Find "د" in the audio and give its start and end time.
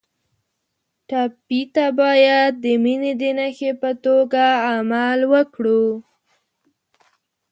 2.63-2.65, 3.21-3.23